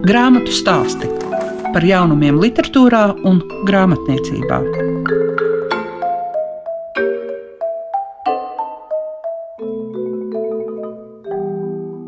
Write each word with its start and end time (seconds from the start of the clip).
Grāmatu 0.00 0.48
stāsti 0.48 1.08
par 1.74 1.84
jaunumiem, 1.84 2.38
literatūrā 2.40 3.02
un 3.28 3.42
grāmatniecībā. 3.68 4.60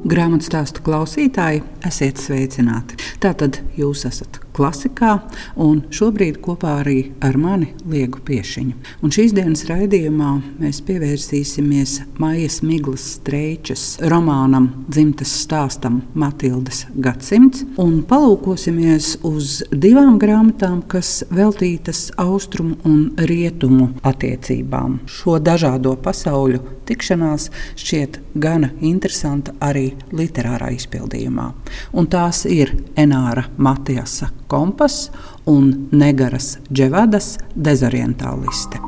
Grāmatu 0.09 0.49
stāstu 0.49 0.85
klausītāji, 0.89 1.61
esiet 1.85 2.25
sveicināti. 2.25 2.96
Tātad 3.20 3.61
jūs 3.77 4.06
esat 4.09 4.41
klasikā, 4.57 5.16
un 5.57 5.82
šobrīd 5.93 6.41
kopā 6.45 6.79
arī 6.82 6.98
ar 7.25 7.37
mani 7.41 7.73
Liegu 7.89 8.21
Piešiņu. 8.27 8.75
Un 9.02 9.14
šīs 9.14 9.34
dienas 9.37 9.64
raidījumā 9.69 10.32
mēs 10.61 10.82
pievērsīsimies 10.87 11.98
Maijas 12.23 12.61
Miglas 12.66 13.07
Streičas 13.16 13.87
romānam 14.12 14.70
Dzimtas 14.88 15.33
stāstam 15.45 16.02
Matildas 16.19 16.84
gadsimts 16.95 17.65
un 17.80 18.01
palūkosimies 18.09 19.16
uz 19.28 19.61
divām 19.73 20.19
grāmatām, 20.23 20.83
kas 20.89 21.23
veltītas 21.33 22.11
austrumu 22.20 22.78
un 22.89 23.00
rietumu 23.16 23.91
attiecībām. 24.06 25.00
Šo 25.06 25.39
dažādo 25.42 25.95
pasauļu 26.03 26.62
tikšanās 26.89 27.48
šķiet 27.78 28.20
gana 28.42 28.73
interesanta 28.80 29.55
arī 29.62 29.92
literārā 30.12 30.73
izpildījumā. 30.77 31.48
Un 31.97 32.11
tās 32.12 32.45
ir 32.50 32.75
Enāra 32.98 33.48
Matiasa 33.56 34.30
kompass 34.52 35.09
un 35.48 35.73
Negaras 35.97 36.59
Dževadas 36.69 37.34
dezorientāliste. 37.56 38.80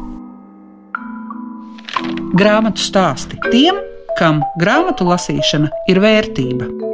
Grāmatu 2.35 2.83
stāsti 2.83 3.39
tiem, 3.51 3.79
kam 4.19 4.43
grāmatu 4.61 5.07
lasīšana 5.09 5.71
ir 5.91 6.03
vērtība. 6.03 6.94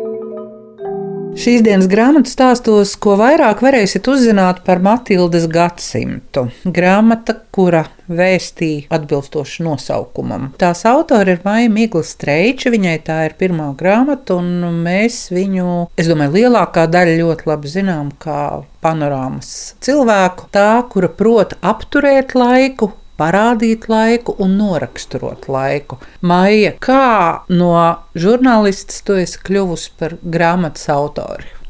Šīs 1.41 1.63
dienas 1.65 1.87
grāmatu 1.89 2.29
stāstos, 2.29 2.91
ko 3.01 3.15
vairāk 3.17 3.63
varēsiet 3.65 4.05
uzzināt 4.13 4.59
par 4.67 4.83
Matildas 4.85 5.47
gadsimtu. 5.49 6.43
Grāmata, 6.69 7.33
kura 7.55 7.87
vēstīja 8.13 8.91
atbilstoši 8.93 9.65
nosaukumam. 9.65 10.51
Tās 10.61 10.85
autori 10.91 11.39
ir 11.39 11.41
Maija 11.47 11.71
Migla 11.73 12.05
Streiča, 12.05 12.69
viņai 12.75 12.99
tā 13.07 13.17
ir 13.31 13.39
pirmā 13.41 13.71
grāmata, 13.79 14.37
un 14.37 14.83
mēs 14.85 15.31
viņu, 15.33 15.87
es 15.97 16.13
domāju, 16.13 16.37
lielākā 16.43 16.85
daļa 16.93 17.17
ļoti 17.23 17.49
labi 17.49 17.73
zinām 17.73 18.13
kā 18.21 18.41
panorāmas 18.85 19.79
cilvēku. 19.81 20.51
Tā, 20.53 20.83
kura 20.93 21.09
prot 21.09 21.57
apturēt 21.65 22.37
laiku, 22.37 22.93
parādīt 23.21 23.87
laiku 23.93 24.35
un 24.41 24.57
noraksturot 24.61 25.49
laiku. 25.53 26.01
Maija, 26.25 26.75
kā 26.81 27.47
no 27.53 27.73
žurnālistas 28.17 29.05
tu 29.05 29.21
esi 29.21 29.41
kļuvusi 29.47 29.97
par 30.01 30.17
grāmatas 30.25 30.89
autori? 30.93 31.61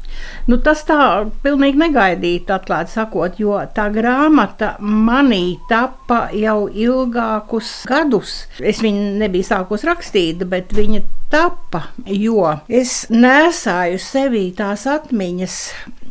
Nu, 0.49 0.57
tas 0.63 0.81
tā 0.87 0.97
pilnīgi 1.43 1.79
negaidīti, 1.81 2.49
atklāti 2.53 2.95
sakot, 2.95 3.37
jo 3.41 3.57
tā 3.75 3.87
grāmata 3.93 4.73
manī 4.81 5.57
tappa 5.69 6.23
jau 6.35 6.65
ilgākus 6.67 7.71
gadus. 7.89 8.35
Es 8.57 8.81
viņu 8.83 9.15
nebiju 9.21 9.47
sākus 9.47 9.85
rakstīt, 9.87 10.45
bet 10.49 10.73
viņa 10.75 11.03
tappa, 11.31 11.85
jo 12.05 12.49
es 12.67 13.05
nesāju 13.13 14.01
sevī 14.01 14.47
tās 14.57 14.87
atmiņas 14.89 15.57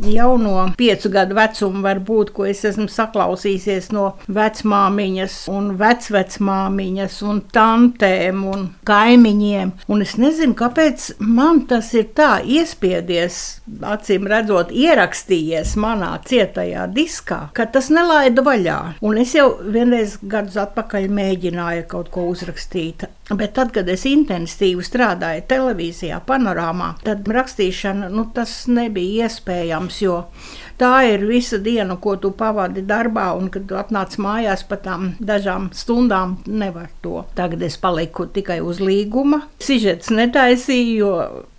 jau 0.06 0.34
no 0.40 0.54
piecu 0.78 1.10
gadu 1.12 1.36
vecuma, 1.38 1.82
varbūt, 1.88 2.32
ko 2.36 2.46
es 2.48 2.62
esmu 2.68 2.88
saklausījusies 2.90 3.90
no 3.94 4.06
vecmāmiņas, 4.32 5.36
un 5.52 5.72
vecvecmāmiņas, 5.80 7.18
un 7.30 7.42
tantēm 7.54 8.44
un 8.50 8.66
kaimiņiem. 8.88 9.74
Un 9.90 10.04
es 10.04 10.16
nezinu, 10.20 10.56
kāpēc 10.58 11.10
man 11.20 11.64
tas 11.70 11.92
ir 11.98 12.10
tā 12.16 12.40
iespiedies, 12.44 13.60
acīm 13.92 14.28
redzot, 14.30 14.72
ierakstījies 14.74 15.76
manā 15.80 16.12
cietajā 16.26 16.86
diskā, 16.94 17.42
ka 17.56 17.68
tas 17.70 17.90
nelaida 17.92 18.44
vaļā. 18.46 18.80
Un 19.06 19.20
es 19.20 19.34
jau 19.36 19.52
vienreiz 19.60 20.18
gadus 20.22 20.58
atpakaļ 20.60 21.08
mēģināju 21.20 21.89
kaut 21.90 22.12
ko 22.14 22.28
uzrakstīt. 22.30 23.08
Bet 23.30 23.55
tad, 23.55 23.70
kad 23.74 23.89
es 23.92 24.02
intensīvi 24.11 24.83
strādāju 24.83 25.45
televīzijā, 25.51 26.18
panorāmā, 26.27 26.96
tad 27.07 27.29
rakstīšana 27.30 28.08
nu, 28.11 28.27
tas 28.35 28.64
nebija 28.67 29.29
iespējams 29.29 30.01
tā 30.80 30.92
ir 31.13 31.24
visa 31.29 31.61
diena, 31.61 31.96
ko 32.01 32.17
tu 32.20 32.33
pavadi 32.36 32.83
darbā, 32.86 33.30
un 33.36 33.51
kad 33.52 33.70
atnāc 33.83 34.17
mājās 34.23 34.64
pa 34.69 34.80
tām 34.80 35.13
dažām 35.20 35.70
stundām, 35.77 36.39
nevar 36.46 36.89
to. 37.05 37.24
Tagad 37.36 37.63
es 37.67 37.77
paliku 37.80 38.27
tikai 38.27 38.61
uz 38.64 38.80
līguma. 38.83 39.45
Sižets 39.61 40.13
netaisīju, 40.14 40.96
jo 40.96 41.14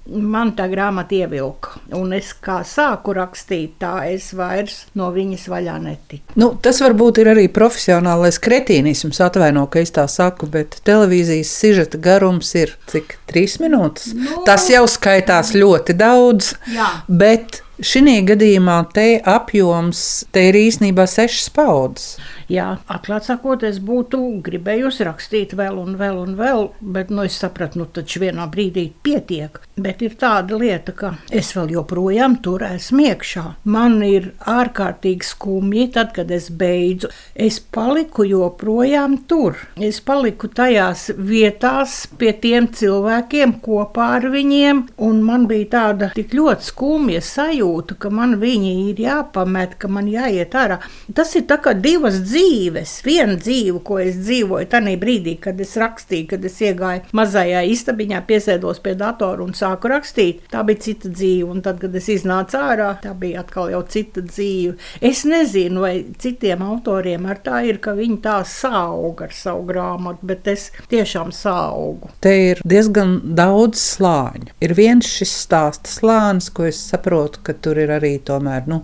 man 0.09 0.53
tā 0.57 0.65
grāmata 0.71 1.15
ievilka. 1.15 1.77
Un 1.97 2.13
es 2.17 2.31
kā 2.33 2.61
sāku 2.67 3.13
rakstīt, 3.15 3.75
tā 3.81 4.07
es 4.11 4.31
vairs 4.37 4.85
no 4.97 5.11
viņas 5.13 5.47
vaļā 5.51 5.77
netiku. 5.83 6.37
Nu, 6.41 6.51
tas 6.61 6.81
varbūt 6.83 7.21
ir 7.21 7.31
arī 7.33 7.47
profesionālais 7.53 8.39
kretīnisms, 8.41 9.21
atvaino, 9.23 9.67
ka 9.71 9.83
es 9.83 9.93
tā 9.95 10.07
saku, 10.11 10.49
bet 10.51 10.79
televīzijas 10.87 11.53
sižeta 11.61 12.01
garums 12.01 12.53
ir 12.57 12.75
cik 12.91 13.17
trīs 13.29 13.59
minūtes. 13.61 14.13
Nu, 14.17 14.41
tas 14.47 14.67
jau 14.71 14.85
skaitās 14.89 15.53
ļoti 15.57 15.97
daudz. 15.99 16.55
Jā. 16.71 16.93
Bet 17.07 17.61
Šī 17.81 18.19
gadījumā 18.29 18.75
te 18.93 19.05
apjoms 19.25 20.01
te 20.29 20.43
ir 20.51 20.57
īstenībā 20.59 21.07
sešas 21.09 21.49
paudzes. 21.55 22.19
Jā, 22.51 22.65
atklāti 22.91 23.29
sakot, 23.29 23.63
es 23.63 23.77
būtu 23.81 24.19
gribējusi 24.43 25.05
rakstīt 25.07 25.53
vēl 25.55 25.77
un 25.79 25.95
vēl 25.97 26.17
un 26.19 26.33
vēl, 26.35 26.65
bet 26.83 27.09
nu, 27.09 27.23
es 27.23 27.37
sapratu, 27.39 27.79
nu 27.79 27.87
taču 27.87 28.19
vienā 28.25 28.45
brīdī 28.51 28.89
pietiek. 29.05 29.55
Bet 29.81 30.03
ir 30.03 30.17
tāda 30.19 30.59
lieta, 30.59 30.91
ka 30.93 31.13
es 31.31 31.53
vēl 31.55 31.71
joprojām 31.77 32.35
tur 32.43 32.65
esmu 32.67 33.05
iekšā. 33.07 33.45
Man 33.71 34.01
ir 34.03 34.33
ārkārtīgi 34.51 35.29
skumji, 35.29 35.87
tad, 35.95 36.11
kad 36.17 36.33
es 36.35 36.49
beidzu. 36.51 37.09
Es 37.33 37.61
paliku 37.63 38.27
joprojām 38.27 39.21
tur. 39.31 39.55
Es 39.79 40.01
paliku 40.03 40.51
tajās 40.51 41.07
vietās 41.15 42.03
pie 42.19 42.35
tiem 42.43 42.67
cilvēkiem 42.75 43.57
kopā 43.63 44.11
ar 44.19 44.27
viņiem, 44.33 44.85
un 45.07 45.23
man 45.25 45.47
bija 45.49 45.71
tāda 45.77 46.11
tik 46.17 46.35
ļoti 46.35 46.67
skumja 46.67 47.23
sajūta, 47.23 47.70
ka 48.01 48.11
man 48.13 48.37
viņi 48.41 48.71
ir 48.91 49.01
jāpamet, 49.05 49.77
ka 49.81 49.89
man 49.91 50.09
jāiet 50.11 50.55
ārā. 50.57 50.79
Tas 51.15 51.33
ir 51.39 51.47
kā 51.51 51.73
divas 51.77 52.19
dzīves 52.25 52.97
viena 53.05 53.35
dzīve, 53.39 53.81
ko 53.85 53.99
es 54.01 54.17
dzīvoju 54.21 54.69
tajā 54.71 54.95
brīdī, 55.01 55.35
kad 55.41 55.59
es 55.61 55.75
rakstīju, 55.79 56.27
kad 56.33 56.45
es 56.47 56.57
iegāju 56.61 57.15
mazajā 57.17 57.63
istabiņā, 57.71 58.21
piesēdos 58.29 58.81
pie 58.83 58.95
datora 58.99 59.43
un 59.45 59.55
sāku 59.57 59.91
rakstīt. 59.91 60.45
Tā 60.51 60.63
bija 60.67 60.83
cita 60.87 61.11
dzīve, 61.11 61.49
un 61.51 61.61
tad, 61.65 61.79
kad 61.81 61.95
es 61.97 62.09
iznācu 62.11 62.59
ārā, 62.59 62.91
tā 63.03 63.13
bija 63.17 63.43
atkal 63.43 63.71
jau 63.73 63.81
cita 63.91 64.23
dzīve. 64.25 64.77
Es 65.01 65.23
nezinu, 65.27 65.83
vai 65.85 65.93
citiem 66.21 66.63
autoriem 66.65 67.27
ar 67.29 67.41
tā 67.43 67.63
ir, 67.69 67.81
ka 67.83 67.95
viņi 67.97 68.19
tā 68.25 68.39
sauga 68.47 69.27
ar 69.27 69.35
savu 69.35 69.65
grāmatu, 69.69 70.25
bet 70.31 70.49
es 70.51 70.69
tiešām 70.91 71.33
saugu. 71.35 72.11
Te 72.23 72.33
ir 72.51 72.63
diezgan 72.67 73.19
daudz 73.37 73.81
slāņu. 73.81 74.51
Ir 74.63 74.75
viens 74.77 75.07
šis 75.07 75.33
stāsta 75.45 75.91
slānis, 75.91 76.49
ko 76.53 76.67
es 76.69 76.79
saprotu, 76.91 77.41
ka 77.45 77.55
tur 77.63 77.79
ir 77.81 77.93
arī 77.97 78.15
tomēr. 78.27 78.67
Nu, 78.71 78.83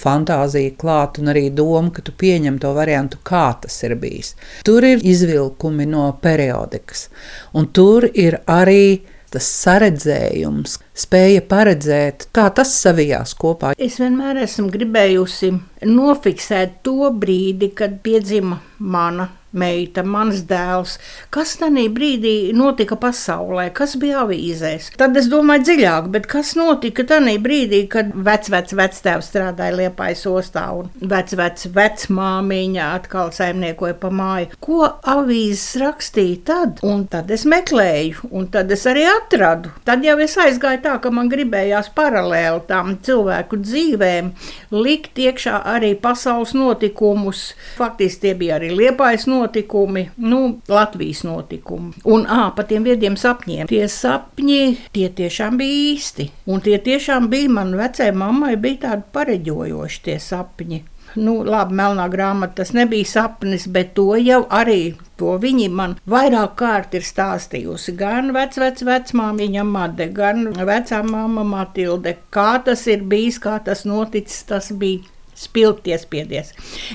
fantāzija 0.00 0.74
klāt 0.80 1.20
un 1.20 1.32
arī 1.32 1.48
doma, 1.54 1.90
ka 1.94 2.04
tu 2.04 2.14
pieņem 2.16 2.58
to 2.62 2.72
variantu, 2.76 3.20
kā 3.26 3.46
tas 3.62 3.76
ir 3.86 3.96
bijis. 4.00 4.34
Tur 4.66 4.86
ir 4.86 5.02
izvilkumi 5.06 5.88
no 5.90 6.06
periodikas, 6.22 7.08
un 7.56 7.70
tur 7.74 8.08
ir 8.14 8.40
arī 8.50 9.00
tas 9.30 9.46
saredzējums, 9.46 10.78
spēja 10.98 11.42
paredzēt, 11.46 12.26
kā 12.34 12.48
tas 12.54 12.72
savijās 12.80 13.36
kopā. 13.38 13.76
Es 13.78 14.00
vienmēr 14.02 14.42
esmu 14.42 14.70
gribējusi 14.74 15.52
nofiksēt 15.86 16.80
to 16.86 17.12
brīdi, 17.14 17.70
kad 17.78 18.00
piedzima 18.02 18.58
mana 18.78 19.28
meita, 19.52 20.04
mans 20.06 20.44
dēls. 20.48 20.96
Kas 21.34 21.56
tajā 21.60 21.86
brīdī 21.92 22.52
notika 22.56 22.96
pasaulē, 23.00 23.68
kas 23.74 23.96
bija 24.00 24.24
avīzēs? 24.24 24.90
Tad 25.00 25.16
es 25.18 25.28
domāju 25.30 25.66
dziļāk, 25.68 26.10
bet 26.14 26.28
kas 26.30 26.54
notika 26.58 27.04
tajā 27.08 27.36
brīdī, 27.42 27.82
kad 27.90 28.12
vecvecs 28.14 28.76
vectēvs 28.78 29.30
strādāja 29.30 29.76
Liepājas 29.80 30.24
ostā 30.30 30.66
un 30.76 30.90
vecvecs 31.00 31.68
vecmāmiņa 31.74 32.90
atkal 33.00 33.32
saimniekoja 33.34 33.96
pa 34.00 34.12
māju? 34.14 34.50
Ko 34.62 34.82
avīzes 34.86 35.80
rakstīja 35.82 36.40
tad? 36.50 36.84
Un 36.86 37.06
tad 37.10 37.30
es 37.34 37.46
meklēju, 37.48 38.30
un 38.30 38.48
tad 38.52 38.70
es 38.74 38.86
arī 38.90 39.06
atradu. 39.10 39.74
Tad 39.86 40.04
jau 40.06 40.16
es 40.22 40.36
aizgāju 40.40 40.82
tā, 40.86 40.96
ka 41.02 41.12
man 41.14 41.30
gribējās 41.32 41.90
paralēli 41.96 42.64
tām 42.70 42.96
cilvēku 43.04 43.60
dzīvēm 43.64 44.32
likt 44.74 45.18
iekšā 45.18 45.60
arī 45.74 45.94
pasaules 45.98 46.54
notikumus. 46.56 47.50
Faktiski 47.78 48.20
tie 48.20 48.34
bija 48.38 48.58
arī 48.58 48.70
Liepājas 48.76 49.26
notikumi 49.26 49.39
notikumi, 49.40 50.06
nu, 50.22 50.42
Latvijas 50.70 51.24
notikumi. 51.26 52.04
Un 52.04 52.28
ā, 52.28 52.44
par 52.56 52.68
tiem 52.70 52.86
viediem 52.86 53.18
sapņiem. 53.20 53.68
Tie 53.72 53.82
sapņi, 53.90 54.62
tie 54.94 55.08
tiešām 55.20 55.58
bija 55.60 55.82
īsti. 55.90 56.30
Un 56.52 56.64
tie 56.64 56.78
tiešām 56.78 57.28
bija 57.32 57.50
man 57.60 57.74
vecajai 57.80 58.14
mammai, 58.16 58.54
bija 58.60 58.86
tādi 58.86 59.08
pareģojoši 59.16 60.02
tie 60.06 60.18
sapņi. 60.22 60.82
Nu, 61.18 61.40
labi, 61.42 61.74
melnā 61.74 62.04
grāmata 62.12 62.60
tas 62.60 62.70
nebija 62.76 63.08
sapnis, 63.08 63.64
bet 63.66 63.96
to 63.96 64.12
jau 64.20 64.44
arī 64.46 64.82
To 65.20 65.34
viņi 65.36 65.66
man 65.76 65.98
vairāk 66.08 66.54
kārt 66.56 66.94
ir 66.96 67.04
stāstījusi. 67.04 67.92
Gan 68.00 68.32
vecmāmiņa, 68.32 68.86
vecmāmiņa 68.88 69.64
Made, 69.68 70.08
gan 70.16 70.46
vecā 70.70 71.02
māma 71.04 71.44
Matilde. 71.44 72.16
Kā 72.32 72.54
tas 72.64 72.86
ir 72.88 73.04
bijis, 73.10 73.36
kā 73.44 73.58
tas 73.66 73.84
noticis, 73.88 74.46
tas 74.48 74.70
bija 74.72 75.04
spilgti 75.40 75.94
iespiedies. 75.94 76.52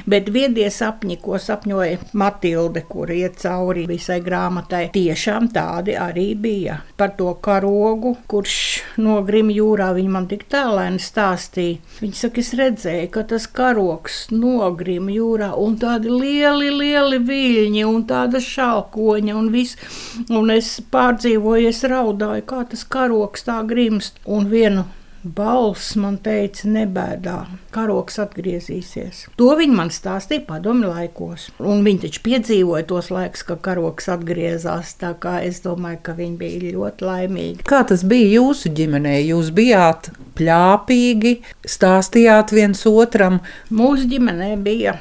Bet 0.09 0.29
viedie 0.33 0.67
sapņi, 0.71 1.17
ko 1.23 1.39
sapņoja 1.41 2.11
Matilde, 2.17 2.83
kur 2.89 3.11
iet 3.13 3.39
cauri 3.41 3.85
visai 3.89 4.19
grāmatai, 4.25 4.83
tiešām 4.95 5.49
tādi 5.55 5.95
arī 5.99 6.27
bija. 6.39 6.79
Par 6.99 7.15
to 7.17 7.33
karogu, 7.45 8.15
kurš 8.31 8.57
nogrim 9.01 9.49
jūrā, 9.53 9.91
viņa 9.97 10.13
man 10.17 10.29
tik 10.31 10.45
tālēni 10.51 11.01
stāstīja. 11.01 11.81
Viņa 12.01 12.19
saka, 12.21 12.43
es 12.43 12.53
redzēju, 12.59 13.11
ka 13.15 13.25
tas 13.33 13.47
karogs 13.59 14.19
nogrim 14.33 15.09
jūrā 15.13 15.51
un 15.61 15.79
tādi 15.81 16.11
lieli, 16.13 16.71
lieli 16.73 17.21
viļņi 17.25 17.87
un 17.89 18.05
tāda 18.09 18.41
šalkoņa 18.43 19.37
un 19.39 19.49
viss. 19.53 19.79
Un 20.29 20.53
es 20.53 20.75
pārdzīvoju, 20.91 21.71
es 21.71 21.81
raudāju, 21.89 22.45
kā 22.49 22.63
tas 22.69 22.85
karogs 22.85 23.47
tā 23.47 23.61
grimst. 23.67 24.21
Un 24.25 24.47
vienu 24.51 24.85
Balss 25.25 25.95
man 25.97 26.19
teica, 26.21 26.67
nebēdā, 26.69 27.39
karoks 27.73 28.19
atgriezīsies. 28.21 29.23
To 29.39 29.47
viņi 29.57 29.73
man 29.73 29.89
stāstīja 29.89 30.43
padomju 30.45 30.91
laikos. 30.91 31.47
Un 31.57 31.81
viņi 31.87 32.03
taču 32.03 32.21
piedzīvoja 32.27 32.85
tos 32.91 33.09
laikus, 33.09 33.41
kad 33.47 33.63
karoks 33.65 34.05
atgriezās. 34.13 34.93
Tā 35.01 35.15
kā 35.17 35.39
es 35.47 35.63
domāju, 35.65 36.03
ka 36.05 36.13
viņi 36.19 36.37
bija 36.37 36.75
ļoti 36.77 37.09
laimīgi. 37.09 37.65
Kā 37.65 37.81
tas 37.89 38.05
bija 38.05 38.35
jūsu 38.35 38.69
ģimenē? 38.77 39.15
Jūs 39.31 39.49
bijāt 39.57 40.11
pļāpīgi, 40.37 41.39
stāstījāt 41.73 42.53
viens 42.53 42.85
otram. 42.85 43.41
Mūsu 43.73 44.05
ģimenē 44.13 44.53
bija 44.61 44.99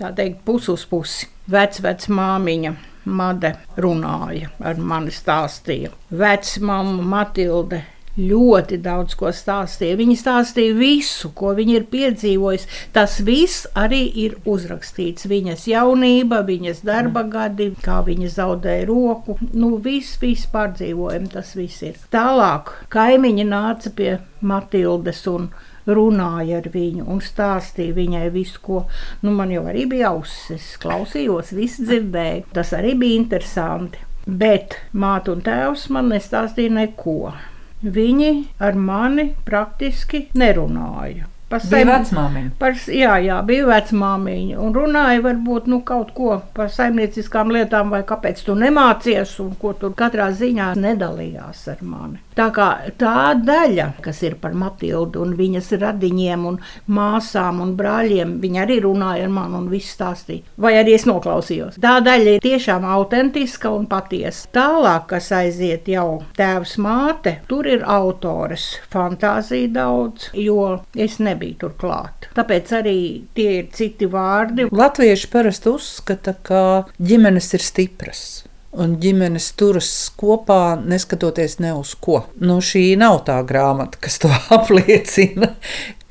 tā 0.00 0.14
teikt, 0.16 0.40
pus 0.48 0.72
uz 0.72 0.88
pusi. 0.88 1.28
Vecvecmāmiņa 1.52 2.78
Made 3.10 3.54
runāja 3.80 4.50
ar 4.60 4.80
mani, 4.80 5.12
stāstīja. 5.12 5.92
Vecmāma 6.12 7.00
Matilde 7.00 7.84
ļoti 8.20 8.78
daudz 8.84 9.16
ko 9.18 9.30
stāstīja. 9.34 9.98
Viņa 10.00 10.16
stāstīja 10.20 10.76
visu, 10.78 11.30
ko 11.36 11.54
viņa 11.56 11.76
ir 11.78 11.86
piedzīvojusi. 11.92 12.68
Tas 12.94 13.18
viss 13.26 13.66
arī 13.78 14.02
ir 14.24 14.36
uzrakstīts. 14.48 15.28
Viņas 15.30 15.66
jaunība, 15.70 16.42
viņas 16.46 16.84
darba 16.86 17.24
gadi, 17.28 17.70
kā 17.84 18.00
viņa 18.06 18.30
zaudēja 18.36 18.86
roku. 18.90 19.38
Nu, 19.52 19.74
viss, 19.82 20.18
viss 20.22 20.50
pārdzīvojumi, 20.52 21.32
tas 21.32 21.54
viss 21.58 21.84
ir. 21.86 21.98
Tālāk 22.12 22.74
kaimiņi 22.92 23.48
nāca 23.48 23.92
pie 23.96 24.14
Matildes 24.40 25.26
un 25.30 25.50
runāja 25.90 26.60
ar 26.60 26.68
viņu 26.72 27.06
un 27.10 27.20
stāstīja 27.24 27.96
viņai 27.96 28.26
visu, 28.34 28.60
ko 28.62 28.82
nu, 29.24 29.32
man 29.34 29.52
jau 29.54 29.64
arī 29.70 29.86
bija 29.90 30.12
ausis. 30.14 30.74
Klausījos, 30.82 31.54
visu 31.56 31.86
dzirdēju. 31.88 32.46
Tas 32.56 32.74
arī 32.76 32.94
bija 33.00 33.20
interesanti. 33.22 34.06
Bet 34.26 34.76
māte 34.92 35.32
un 35.32 35.40
tēvs 35.44 35.88
man 35.94 36.10
nestāstīja 36.12 36.74
neko. 36.76 37.32
Viņi 37.80 38.30
ar 38.60 38.76
mani 38.76 39.30
praktiski 39.46 40.26
nerunāja. 40.36 41.30
Par 41.50 41.62
sevi 41.64 41.88
vecmāmiņu. 41.88 42.50
Par, 42.60 42.76
jā, 42.94 43.16
jā, 43.24 43.40
bija 43.42 43.66
vecmāmiņa. 43.66 44.58
Un 44.62 44.74
runāja 44.76 45.22
varbūt 45.24 45.66
nu, 45.72 45.80
kaut 45.86 46.12
ko 46.14 46.36
par 46.54 46.70
saimnieciskām 46.70 47.50
lietām, 47.50 47.90
vai 47.90 48.04
kāpēc 48.06 48.44
tu 48.46 48.54
nemācies, 48.54 49.32
un 49.42 49.56
ko 49.58 49.72
tur 49.80 49.96
katrā 49.98 50.28
ziņā 50.30 50.68
nedalījās 50.78 51.64
ar 51.72 51.82
mani. 51.82 52.22
Tā 52.40 52.46
kā 52.56 52.66
tā 52.96 53.34
daļa, 53.36 53.86
kas 54.00 54.22
ir 54.24 54.38
par 54.40 54.54
Matildu 54.56 55.20
un 55.20 55.34
viņas 55.36 55.66
radiņiem 55.82 56.46
un 56.48 56.56
māsām 56.88 57.58
un 57.60 57.74
brāļiem, 57.76 58.38
viņa 58.40 58.62
arī 58.62 58.78
runāja 58.86 59.26
ar 59.26 59.34
mani 59.34 59.58
un 59.58 59.66
viss 59.68 59.92
stāstīja. 59.92 60.46
Vai 60.56 60.72
arī 60.80 60.94
es 60.96 61.04
noklausījos. 61.04 61.76
Tā 61.84 61.98
daļa 62.00 62.38
ir 62.38 62.46
tiešām 62.46 62.86
autentiska 62.96 63.74
un 63.76 63.84
patiesa. 63.90 64.48
Tālāk, 64.56 65.10
kas 65.12 65.28
aiziet 65.36 65.92
jau 65.92 66.22
tēvs 66.40 66.78
māte, 66.80 67.36
tur 67.50 67.68
ir 67.68 67.84
autores 67.84 68.70
fantāzija 68.88 69.74
daudz, 69.76 70.30
jo 70.32 70.78
es 70.96 71.20
nebiju 71.20 71.60
tur 71.66 71.76
klāt. 71.76 72.30
Tāpēc 72.40 72.76
arī 72.80 73.00
tie 73.36 73.50
ir 73.58 73.72
citi 73.76 74.08
vārdi. 74.08 74.70
Latvieši 74.72 75.28
parasti 75.28 75.74
uzskata, 75.76 76.38
ka 76.40 76.62
ģimenes 76.96 77.52
ir 77.58 77.68
stipras 77.68 78.24
un 78.72 78.96
ģimenes 79.02 79.50
turas 79.58 79.90
kopā, 80.18 80.76
neskatoties 80.78 81.58
ne 81.62 81.72
uz 81.78 81.94
ko. 81.98 82.22
Nu, 82.40 82.60
šī 82.62 82.92
nav 83.00 83.22
tā 83.26 83.40
grāmata, 83.46 83.98
kas 84.02 84.20
to 84.22 84.30
apliecina. 84.58 85.54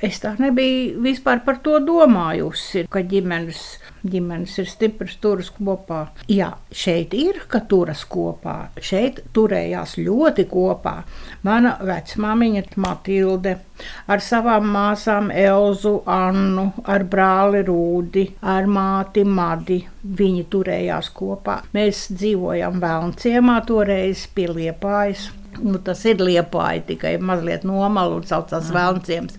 Es 0.06 0.22
tā 0.24 0.32
nebiju 0.40 1.02
vispār 1.04 1.42
par 1.44 1.58
to 1.64 1.80
domājusi, 1.84 2.86
ka 2.92 3.04
ģimenes 3.04 3.64
ģimenes 4.08 4.56
ir 4.62 4.68
stipras, 4.70 5.16
turas 5.22 5.50
kopā. 5.54 6.04
Jā, 6.32 6.50
šeit 6.72 7.14
ir, 7.18 7.42
ka 7.52 7.62
turas 7.70 8.04
kopā. 8.10 8.70
Šeit 8.82 9.22
turējās 9.36 9.98
ļoti 10.00 10.46
kopā. 10.50 10.96
Mana 11.48 11.76
vecmāmiņa 11.84 12.64
Matilde 12.80 13.56
ar 14.08 14.24
savām 14.24 14.70
māsām 14.74 15.32
Elzu, 15.32 16.00
Annu, 16.10 16.70
ar 16.88 17.06
brāli 17.10 17.64
Rūdi, 17.68 18.26
ar 18.42 18.70
māti 18.70 19.26
Madi. 19.26 19.82
Viņi 20.00 20.46
turējās 20.52 21.12
kopā. 21.16 21.60
Mēs 21.76 22.08
dzīvojam 22.14 22.80
Vēlnciemā 22.84 23.60
toreiz 23.68 24.28
pie 24.36 24.48
Liepājas. 24.54 25.30
Nu, 25.64 25.80
tas 25.84 26.02
ir 26.08 26.22
liepāji, 26.24 26.84
tikai 26.94 27.14
mazliet 27.22 27.66
nomalu 27.68 28.20
un 28.20 28.26
saucās 28.28 28.70
Vēlnciems. 28.74 29.36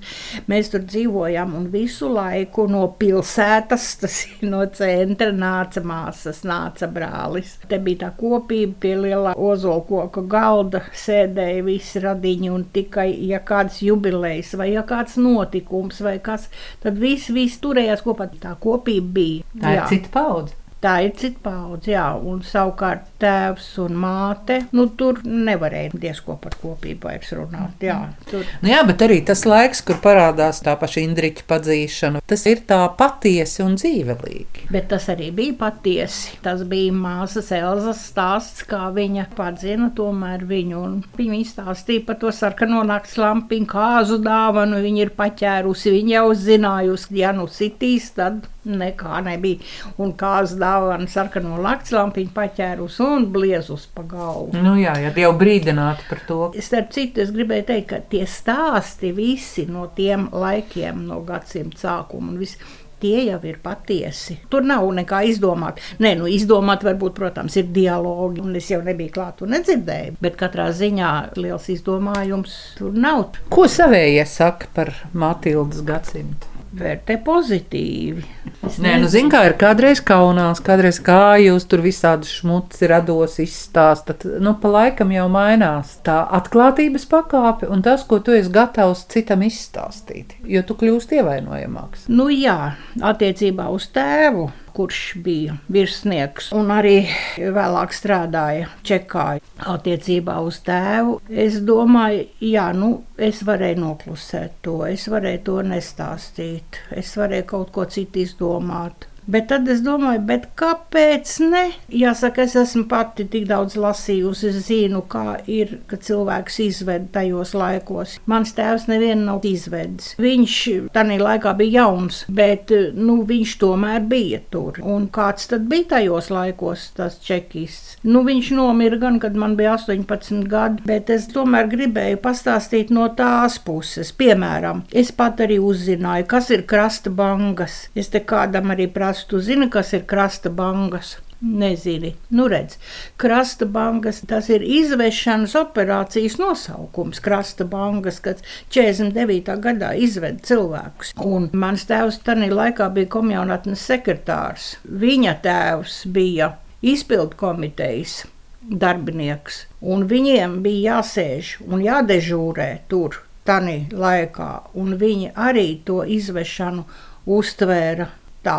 Mēs 0.51 0.71
tur 0.73 0.85
dzīvojām 0.85 1.55
un 1.57 1.69
visu 1.73 2.11
laiku 2.13 2.67
no 2.71 2.83
pilsētas, 3.01 3.87
tas 4.03 4.19
ir 4.29 4.51
no 4.51 4.63
centra, 4.77 5.31
nāca 5.33 5.83
māsas, 5.87 6.43
nāca 6.49 6.89
brālis. 6.93 7.57
Te 7.71 7.81
bija 7.83 8.05
tā 8.05 8.13
kopība 8.21 8.77
pie 8.85 8.95
lielā 9.01 9.35
ozolkoka 9.37 10.25
galda, 10.31 10.85
sēdēja 11.05 11.65
visi 11.67 12.05
radiņi 12.05 12.53
un 12.53 12.67
tikai, 12.75 13.09
ja 13.31 13.41
kāds 13.47 13.81
jubilejs 13.87 14.55
vai 14.61 14.73
ja 14.75 14.85
kāds 14.87 15.17
notikums 15.21 16.03
vai 16.05 16.19
kas, 16.23 16.49
tad 16.85 17.01
visi, 17.01 17.35
visi 17.37 17.61
turējās 17.65 18.05
kopā. 18.07 18.31
Tā 18.41 18.55
kopība 18.61 19.15
bija. 19.17 19.61
Tā 19.61 19.77
ir 19.77 19.87
cita 19.91 20.13
paudze. 20.15 20.60
Tā 20.81 20.95
ir 21.05 21.11
cita 21.13 21.43
paudze, 21.45 21.91
jā, 21.93 22.07
un 22.25 22.39
savukārt 22.41 23.11
tēvs 23.21 23.67
un 23.85 23.99
māte, 24.01 24.63
nu 24.73 24.87
tur 24.97 25.19
nevarēja 25.29 25.99
diezko 26.01 26.39
par 26.41 26.55
kopību 26.57 27.05
vairs 27.05 27.35
runāt. 27.37 27.83
Jā, 27.85 27.99
tur. 28.31 28.47
nu 28.63 28.71
jā, 28.73 28.79
bet 28.89 29.05
arī 29.05 29.19
tas 29.29 29.43
laiks, 29.45 29.83
kur 29.85 29.99
parādās 30.01 30.63
tā 30.65 30.73
paša 30.81 31.03
Indriča 31.05 31.45
padzīšana, 31.51 32.23
tas 32.25 32.47
ir 32.49 32.63
tā 32.71 32.79
patiesi 32.97 33.61
un 33.65 33.77
dzīvelīgi. 33.77 34.71
Bet 34.73 34.89
tas 34.93 35.11
arī 35.13 35.29
bija 35.37 35.59
patiesi. 35.67 36.39
Tas 36.41 36.63
bija 36.69 36.95
māsas 36.97 37.53
Elzas 37.53 38.01
stāsts, 38.09 38.65
kā 38.69 38.87
viņa 38.97 39.27
padzina 39.37 39.91
tomēr 39.97 40.47
viņu, 40.49 40.81
un 40.81 40.97
viņa 41.19 41.43
izstāstīja 41.43 42.07
par 42.09 42.21
to 42.25 42.33
sarkano 42.33 42.81
nakts 42.89 43.19
lampiņu 43.21 43.69
kāzu 43.69 44.17
dāvanu, 44.25 44.81
viņa 44.81 45.05
ir 45.05 45.13
paķērusi, 45.21 45.93
viņa 45.99 46.17
jau 46.17 46.33
zinājusi, 46.47 47.21
ja 47.21 47.35
nu 47.37 47.45
sitīs, 47.53 48.09
tad 48.17 48.49
nekā 48.65 49.21
nebija. 49.25 49.65
Un 50.01 50.13
kāds 50.19 50.57
dāvana 50.71 51.09
sarkano 51.11 51.59
laktslampiņu 51.65 52.35
paķērus 52.35 52.99
un 53.05 53.27
bliezus 53.35 53.87
pa 53.95 54.05
galvu. 54.07 54.59
Nu 54.61 54.77
jā, 54.81 54.95
ja 55.05 55.15
jau 55.25 55.33
brīdināti 55.39 56.07
par 56.11 56.23
to. 56.29 56.43
Starp 56.61 56.93
citu, 56.95 57.25
es 57.25 57.33
gribēju 57.35 57.67
teikt, 57.73 57.89
ka 57.91 58.03
tie 58.13 58.27
stāsti 58.29 59.15
visi 59.17 59.67
no 59.71 59.89
tiem 59.97 60.29
laikiem, 60.33 61.03
no 61.09 61.23
gadsimta 61.27 61.89
sākuma 61.89 62.35
un 62.35 62.39
viss. 62.43 62.61
Tie 63.01 63.23
jau 63.25 63.39
ir 63.49 63.57
patiesi. 63.65 64.35
Tur 64.53 64.67
nav 64.69 64.85
nekā 64.93 65.23
izdomāt. 65.31 65.79
Nē, 66.05 66.11
nu 66.21 66.29
izdomāt, 66.29 66.85
varbūt, 66.85 67.15
protams, 67.17 67.57
ir 67.57 67.71
dialogi, 67.73 68.45
un 68.45 68.53
es 68.61 68.69
jau 68.69 68.83
nebiju 68.85 69.15
klāta 69.15 69.47
un 69.47 69.55
nedzirdēju. 69.57 70.19
Bet 70.21 70.37
katrā 70.37 70.69
ziņā 70.77 71.15
liels 71.41 71.71
izdomājums 71.73 72.61
tur 72.77 72.93
nav. 72.93 73.41
Ko 73.49 73.65
savējie 73.73 74.29
saka 74.29 74.69
par 74.77 74.93
Matildas 75.17 75.81
gadsimtu? 75.89 76.60
Vērtē 76.77 77.17
pozitīvi. 77.27 78.25
Es 78.67 78.79
Nē, 78.83 78.97
nu, 79.03 79.09
zinu, 79.11 79.31
kā 79.33 79.43
ir 79.49 79.57
kādreiz 79.59 80.03
kaunās, 80.07 80.61
kādreiz 80.65 81.01
kā 81.03 81.39
jūs 81.43 81.67
tur 81.71 81.83
visādi 81.85 82.29
šmuci 82.31 82.91
rados 82.91 83.39
izstāstat. 83.43 84.27
Nu, 84.43 84.55
pa 84.61 84.71
laikam 84.71 85.11
jau 85.15 85.27
mainās 85.33 85.97
tā 86.07 86.21
atklātības 86.39 87.09
pakāpe 87.11 87.71
un 87.71 87.83
tas, 87.87 88.05
ko 88.07 88.21
tu 88.23 88.37
esi 88.37 88.53
gatavs 88.55 89.07
citam 89.11 89.43
izstāstīt, 89.47 90.37
jo 90.47 90.63
tu 90.67 90.79
kļūsti 90.79 91.21
ievainojamāks. 91.21 92.07
Nu 92.13 92.31
jā, 92.33 92.75
attiecībā 93.01 93.71
uz 93.75 93.91
tēvu 93.95 94.51
kurš 94.75 95.01
bija 95.25 95.57
virsnieks 95.73 96.51
un 96.57 96.73
arī 96.75 96.97
vēlāk 97.39 97.95
strādāja 97.97 98.71
Čekā 98.87 99.27
attiecībā 99.75 100.39
uz 100.47 100.61
tēvu. 100.67 101.19
Es 101.29 101.61
domāju, 101.67 102.27
jā, 102.45 102.71
nu, 102.77 102.93
es 103.21 103.43
varēju 103.47 103.83
noklusēt 103.83 104.61
to, 104.65 104.81
es 104.89 105.07
varēju 105.11 105.45
to 105.51 105.59
nestāstīt, 105.75 106.81
es 106.97 107.13
varēju 107.21 107.49
kaut 107.55 107.75
ko 107.75 107.87
citu 107.91 108.25
izdomāt. 108.25 109.10
Bet 109.31 109.51
tad 109.51 109.69
es 109.71 109.83
domāju, 109.85 110.41
kāpēc 110.59 111.33
ne? 111.45 111.63
Jāsaka, 111.95 112.45
es 112.49 112.57
esmu 112.59 112.87
pati 112.91 113.27
tik 113.31 113.47
daudz 113.51 113.77
lasījusi, 113.81 114.49
es 114.51 114.65
zinu, 114.67 115.03
kā 115.11 115.39
ir, 115.51 115.77
kad 115.91 116.03
cilvēks 116.07 116.59
izved 116.65 117.11
tajos 117.15 117.53
laikos. 117.55 118.17
Mans 118.31 118.55
tēvs 118.57 118.89
nevienu 118.91 119.27
nav 119.29 119.47
izvedis. 119.47 120.15
Viņš 120.21 120.57
tajā 120.95 121.19
laikā 121.21 121.53
bija 121.59 121.85
jauns, 121.85 122.25
bet 122.27 122.73
nu, 122.97 123.21
viņš 123.29 123.55
tomēr 123.61 124.07
bija 124.11 124.41
tur. 124.51 124.81
Un 124.83 125.07
kāds 125.13 125.51
tad 125.53 125.69
bija 125.71 125.91
tajos 125.97 126.31
laikos, 126.33 126.89
tas 126.97 127.21
čekists? 127.23 127.99
Nu, 128.03 128.25
viņš 128.27 128.53
nomira 128.57 128.99
gan, 129.01 129.21
kad 129.23 129.37
man 129.39 129.57
bija 129.59 129.77
18 129.77 130.49
gadi, 130.51 130.83
bet 130.89 131.13
es 131.13 131.29
tomēr 131.31 131.71
gribēju 131.71 132.19
pastāstīt 132.25 132.91
no 132.95 133.07
tās 133.15 133.61
puses. 133.63 134.11
Piemēram, 134.17 134.85
es 134.91 135.13
pat 135.15 135.43
arī 135.45 135.61
uzzināju, 135.63 136.27
kas 136.31 136.51
ir 136.55 136.67
krasta 136.71 137.13
bangas. 137.15 137.85
Es 137.95 138.11
te 138.11 138.25
kādam 138.25 138.73
arī 138.75 138.89
prasu 138.91 139.10
bangas. 139.11 139.27
Tu 139.27 139.41
zini, 139.41 139.71
kas 139.71 139.93
ir 139.93 140.07
krasta 140.07 140.51
bangas? 140.51 141.19
Nezini. 141.41 142.15
Nu, 142.31 142.49
redz, 142.49 142.77
krasta 143.17 143.65
bangas 143.65 144.21
tas 144.29 144.49
ir 144.51 144.63
izvešanas 144.63 145.55
operācijas 145.57 146.39
nosaukums. 146.39 147.21
Krasta 147.21 147.65
bangas, 147.65 148.21
kad 148.21 148.43
49. 148.71 149.57
gadā 149.59 149.95
izveda 149.97 150.39
cilvēkus. 150.45 151.15
Un 151.17 151.49
mans 151.53 151.87
tēvs 151.87 152.21
tajā 152.23 152.51
laikā 152.53 152.91
bija 152.93 153.09
komjaunatnes 153.09 153.81
sekretārs. 153.81 154.77
Viņa 154.85 155.41
tēvs 155.43 156.05
bija 156.07 156.57
izpildu 156.83 157.37
komitejas 157.37 158.27
darbinieks, 158.61 159.67
un 159.81 160.05
viņiem 160.05 160.61
bija 160.63 160.99
jāsēž 160.99 161.57
un 161.67 161.81
jādežūrē 161.81 162.71
tur. 162.89 163.25
Tanī 163.49 163.89
laikā, 163.91 164.71
un 164.77 164.99
viņi 165.01 165.33
arī 165.35 165.81
to 165.83 166.05
izvešanu 166.05 166.85
uztvēra 167.27 168.11
tā 168.47 168.59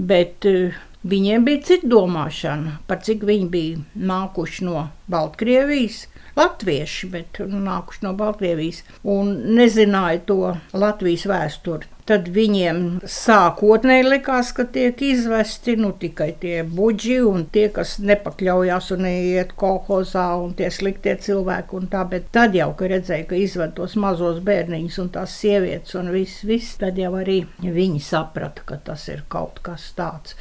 bet 0.00 0.46
uh, 0.48 0.78
viņiem 1.08 1.44
bija 1.44 1.64
cita 1.70 1.90
domāšana, 1.90 2.78
par 2.88 3.02
cik 3.04 3.24
viņi 3.28 3.48
bija 3.52 4.06
nākuši 4.12 4.66
no 4.68 4.88
Baltkrievijas. 5.12 6.06
Latvieši, 6.38 7.08
bet 7.10 7.40
nākuši 7.42 8.04
no 8.06 8.14
Baltkrievijas 8.16 8.84
un 9.12 9.32
nezināja 9.58 10.22
to 10.28 10.38
Latvijas 10.72 11.26
vēsturi 11.28 11.88
tad 12.10 12.26
viņiem 12.34 12.80
sākotnēji 13.06 14.06
likās, 14.08 14.50
ka 14.56 14.64
tiek 14.74 14.98
izvesti 15.04 15.76
nu, 15.78 15.92
tikai 16.00 16.32
tie 16.42 16.64
buģi 16.66 17.20
un 17.26 17.44
tie, 17.54 17.68
kas 17.74 17.98
nepakļaujās 18.02 18.90
un 18.96 19.04
neiet 19.06 19.54
kolhozā 19.60 20.26
un 20.40 20.56
tie 20.58 20.72
sliktie 20.74 21.14
cilvēki 21.22 21.78
un 21.78 21.86
tā, 21.92 22.02
bet 22.10 22.30
tad 22.34 22.56
jau, 22.58 22.72
kad 22.78 22.90
redzēja, 22.94 23.28
ka 23.30 23.38
izved 23.38 23.76
tos 23.78 23.94
mazos 24.00 24.42
bērniņus 24.46 24.98
un 25.04 25.12
tās 25.14 25.36
sievietes 25.38 25.94
un 26.00 26.10
viss, 26.14 26.42
viss, 26.46 26.74
tad 26.80 26.98
jau 26.98 27.12
arī 27.20 27.40
viņi 27.62 28.02
saprata, 28.02 28.66
ka 28.66 28.80
tas 28.90 29.06
ir 29.12 29.22
kaut 29.30 29.62
kas 29.66 29.90
tāds. 29.98 30.34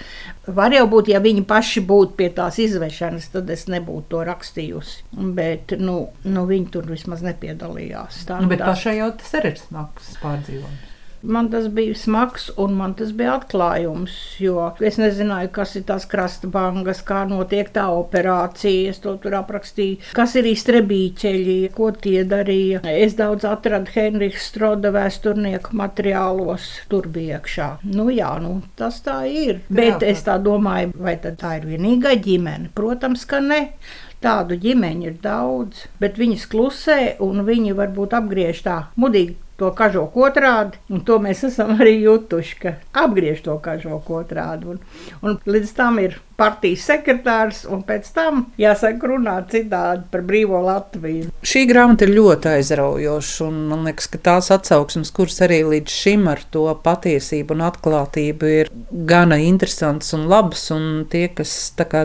Var 0.50 0.74
jau 0.80 0.86
būt, 0.90 1.14
ja 1.14 1.22
viņi 1.22 1.46
paši 1.50 1.86
būtu 1.86 2.18
pie 2.18 2.32
tās 2.34 2.58
izvešanas, 2.62 3.30
tad 3.36 3.50
es 3.54 3.68
nebūtu 3.70 4.10
to 4.16 4.26
rakstījusi, 4.26 5.04
bet, 5.38 5.78
nu, 5.78 6.00
nu 6.26 6.46
viņi 6.50 6.72
tur 6.74 6.90
vismaz 6.90 7.22
nepiedalījās. 7.26 8.24
Tā, 8.30 8.42
nu, 8.42 8.50
bet 8.50 8.64
tā. 8.64 8.74
pašai 8.74 9.00
jau 9.04 9.12
tas 9.22 9.36
ir 9.38 9.54
smags 9.62 10.16
pārdzīvojums. 10.24 10.88
Man 11.22 11.50
tas 11.52 11.68
bija 11.68 11.96
smags 11.96 12.50
un 12.58 12.78
man 12.80 12.94
tas 12.96 13.12
bija 13.12 13.34
atklājums, 13.36 14.14
jo 14.40 14.70
es 14.80 14.96
nezināju, 15.02 15.50
kas 15.56 15.76
ir 15.76 15.84
tās 15.90 16.06
krasta 16.08 16.48
bangas, 16.48 17.02
kā 17.04 17.26
notiek 17.28 17.68
tā 17.76 17.90
operācija. 17.92 18.94
Es 18.94 19.02
to 19.04 19.18
tur 19.20 19.36
aprakstīju, 19.42 20.00
kas 20.16 20.38
ir 20.40 20.48
iztrebīķeļi, 20.54 21.58
ko 21.76 21.90
tie 21.92 22.24
darīja. 22.30 22.80
Es 22.88 23.18
daudz 23.20 23.48
atradu 23.50 23.92
Henriks 23.96 24.48
Stroda 24.50 24.94
vēsturnieku 24.96 25.76
materiālos, 25.80 26.70
tur 26.92 27.10
bija 27.12 27.40
iekšā. 27.40 27.70
Nu 27.92 28.08
jā, 28.14 28.32
nu, 28.44 28.62
tas 28.80 29.02
tā 29.04 29.22
ir. 29.28 29.60
Bet 29.68 30.06
es 30.08 30.24
tā 30.28 30.40
domāju, 30.40 30.96
vai 31.04 31.18
tā 31.20 31.58
ir 31.60 31.68
vienīgā 31.74 32.16
ģimene? 32.24 32.72
Protams, 32.76 33.28
ka 33.28 33.44
ne. 33.44 33.62
Tādu 34.24 34.58
ģimeņu 34.60 35.06
ir 35.08 35.20
daudz, 35.24 35.86
bet 36.00 36.18
viņas 36.20 36.48
klusē 36.52 36.98
un 37.24 37.46
viņi 37.48 37.76
varbūt 37.78 38.18
apgriež 38.18 38.66
tā 38.66 38.82
mudīgi 39.00 39.38
to 39.60 39.72
kažoku 39.75 40.25
otrādi, 40.30 40.80
un 40.89 41.04
to 41.06 41.20
mēs 41.24 41.44
esam 41.50 41.75
arī 41.78 42.00
jutuši, 42.00 42.58
ka 42.63 42.75
apgriež 43.04 43.44
to 43.46 43.60
kažoku 43.63 44.22
otrādi. 44.24 44.75
Un, 44.75 44.82
un 45.24 45.39
līdz 45.46 45.75
tam 45.78 46.01
ir 46.04 46.20
partijas 46.39 46.86
sekretārs, 46.88 47.63
un 47.68 47.82
pēc 47.88 48.08
tam 48.16 48.46
jāsaka 48.60 49.10
runāt 49.12 49.51
citādi 49.54 50.06
par 50.12 50.24
brīvo 50.28 50.62
Latviju. 50.63 51.34
Šī 51.44 51.66
grāmata 51.70 52.08
ir 52.08 52.13
ļoti 52.16 52.51
aizraujoša, 52.54 53.48
un 53.50 53.58
man 53.72 53.84
liekas, 53.89 54.08
ka 54.13 54.22
tās 54.30 54.50
atsauksmes, 54.56 55.12
kuras 55.16 55.39
arī 55.46 55.60
līdz 55.74 55.96
šim 56.04 56.28
ar 56.32 56.44
to 56.54 56.66
patiesību 56.84 57.58
un 57.58 57.66
atklātību 57.68 58.51
ir 58.56 58.72
gana 59.10 59.39
interesants 59.44 60.13
un 60.16 60.28
labs, 60.32 60.70
un 60.75 60.88
tie, 61.12 61.28
kas 61.36 61.56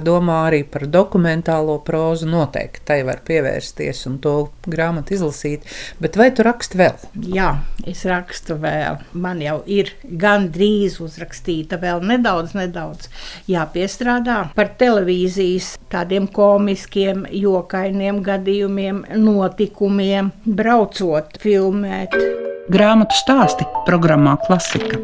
domā 0.04 0.40
arī 0.49 0.62
par 0.66 0.87
dokumentālo 0.90 1.78
prózu, 1.87 2.28
noteikti 2.30 2.82
tai 2.88 3.02
var 3.06 3.23
pievērsties 3.26 4.04
un 4.11 4.18
to 4.25 4.34
grāmatu 4.66 5.14
izlasīt. 5.14 5.66
Bet 6.02 6.18
vai 6.18 6.30
tu 6.34 6.46
raksti 6.46 6.80
vēl? 6.80 7.08
Jā, 7.34 7.43
es 7.86 8.04
rakstu 8.08 8.56
vēl. 8.60 8.98
Man 9.12 9.42
jau 9.44 9.60
ir 9.66 9.92
gandrīz 10.04 11.00
uzrakstīta 11.04 11.78
vēl 11.82 12.04
nedaudz, 12.04 12.56
nedaudz 12.56 13.10
jāpiestrādā 13.50 14.14
strādā 14.14 14.54
par 14.54 14.72
televīzijas 14.78 15.74
tādiem 15.92 16.26
komiskiem, 16.28 17.26
jokainiem 17.30 18.22
gadījumiem, 18.24 19.04
notikumiem, 19.16 20.32
braucot, 20.44 21.38
filmēt. 21.40 22.14
Grāmatu 22.70 23.16
stāsti 23.16 23.66
programmā 23.86 24.38
Klasika. 24.46 24.98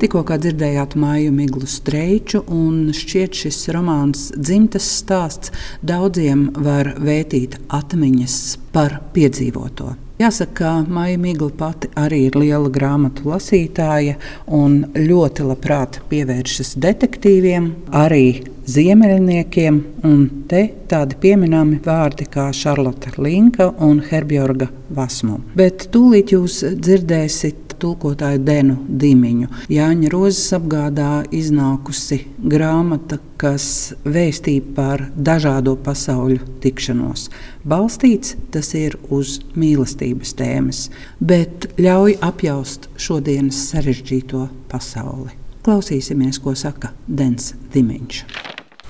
Tikko 0.00 0.22
dzirdējāt 0.24 0.94
māju 0.96 1.32
miglu 1.36 1.66
streiču, 1.68 2.40
un 2.48 2.88
šķiet 2.96 3.36
šis 3.36 3.58
romāns 3.76 4.30
dzimtas 4.32 4.86
stāsts 5.02 5.52
daudziem 5.84 6.48
var 6.56 6.94
vētīt 6.96 7.58
atmiņas 7.68 8.36
par 8.72 9.02
piedzīvoto. 9.12 10.09
Jāsaka, 10.20 10.52
ka 10.52 10.70
Maija 10.92 11.16
Migla 11.16 11.48
pati 11.56 11.88
arī 11.96 12.26
ir 12.26 12.34
liela 12.36 12.68
grāmatu 12.68 13.30
lasītāja 13.30 14.18
un 14.52 14.82
ļoti 14.92 15.46
labprāt 15.48 15.96
pievēršas 16.10 16.74
detektīviem, 16.84 17.70
arī 17.96 18.42
ziemeļniekiem. 18.68 19.78
Un 20.04 20.20
te 20.50 20.66
tādi 20.92 21.16
pieminami 21.22 21.80
vārdi 21.86 22.28
kā 22.28 22.50
Šarlote 22.52 23.14
Linka 23.16 23.70
un 23.80 24.02
Herbjorga 24.10 24.68
Vasmu. 24.92 25.40
Bet 25.56 25.88
tūlīt 25.94 26.34
jūs 26.36 26.60
dzirdēsiet 26.76 27.69
tulkotāju 27.80 28.42
Denu 28.44 28.76
Dimiņu. 28.88 29.48
Jāņa 29.72 30.10
Rozes 30.12 30.52
apgādā 30.56 31.10
iznākusi 31.34 32.20
grāmata, 32.52 33.20
kas 33.40 33.66
vēstīja 34.04 34.74
par 34.76 35.06
dažādo 35.16 35.76
pasauļu 35.84 36.40
tikšanos. 36.64 37.28
Balstīts 37.64 38.36
tas 38.54 38.72
ir 38.78 38.98
uz 39.08 39.38
mīlestības 39.56 40.36
tēmas, 40.38 40.84
bet 41.20 41.70
ļauj 41.80 42.18
apjaust 42.30 42.90
šodienas 43.00 43.64
sarežģīto 43.72 44.46
pasauli. 44.70 45.36
Klausīsimies, 45.64 46.40
ko 46.40 46.56
saka 46.56 46.94
Dens 47.06 47.52
Dimiņš. 47.74 48.39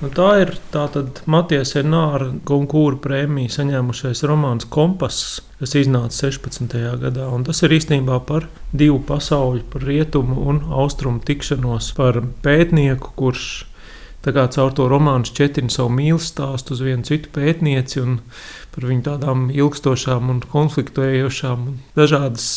Nu, 0.00 0.08
tā 0.08 0.30
ir 0.40 0.54
Matijas 1.28 1.74
Enāra 1.76 2.30
Gonkūra 2.48 2.96
prēmija 3.04 3.52
saņēmušais 3.52 4.22
romāns 4.24 4.64
Kompass, 4.72 5.42
kas 5.58 5.74
iznāca 5.76 6.30
16. 6.30 6.72
gadā. 7.02 7.26
Un 7.28 7.44
tas 7.44 7.60
ir 7.66 7.74
īstenībā 7.76 8.16
par 8.24 8.46
divu 8.72 8.96
pasauļu, 9.04 9.66
par 9.74 9.84
rietumu 9.84 10.38
un 10.48 10.62
austrumu 10.72 11.20
tikšanos, 11.28 11.90
par 11.98 12.22
pētnieku, 12.46 13.12
kurš 13.20 13.50
kā, 14.24 14.46
caur 14.56 14.72
to 14.76 14.88
romānu 14.88 15.28
šķetina 15.28 15.72
savu 15.72 15.92
mīlestības 15.98 16.32
stāstu 16.32 16.78
uz 16.78 16.82
vienu 16.84 17.04
citu 17.04 17.28
pētnieci 17.36 18.00
un 18.00 18.18
par 18.72 18.88
viņu 18.88 19.04
tādām 19.04 19.46
ilgstošām 19.52 20.32
un 20.32 20.40
konfliktējošām 20.48 21.68
un 21.74 21.78
dažādas 21.96 22.48